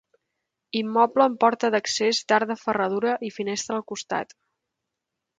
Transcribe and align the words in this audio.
Immoble 0.77 1.25
amb 1.25 1.35
porta 1.43 1.69
d'accés 1.75 2.21
d'arc 2.33 2.49
de 2.51 2.55
ferradura 2.61 3.13
i 3.27 3.31
finestra 3.35 3.75
al 3.77 3.85
costat. 3.93 4.33